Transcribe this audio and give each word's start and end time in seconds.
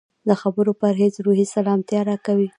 د 0.27 0.29
خبرو 0.41 0.71
پرهېز 0.81 1.13
روحي 1.25 1.45
سلامتیا 1.55 2.01
راکوي. 2.09 2.47